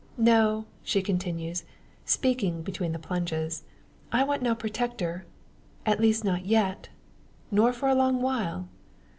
[0.17, 1.63] "No," she continues,
[2.05, 3.65] speaking between the plunges,
[4.11, 5.27] "I want no protector
[5.85, 6.89] at least not yet
[7.51, 8.67] nor for a long while."